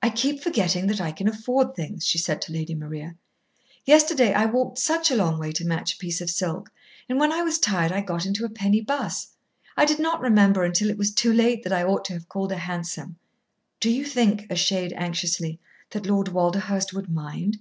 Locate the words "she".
2.06-2.16